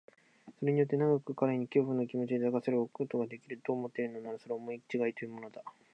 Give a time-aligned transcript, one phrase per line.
[0.57, 5.61] それによって長く彼に恐怖の気持を抱かせておくことができる、と思っているのなら、それは思いちがいというものだ。